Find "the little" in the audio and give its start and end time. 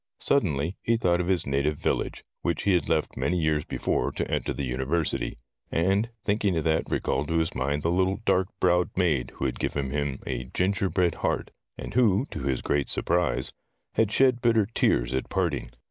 7.83-8.19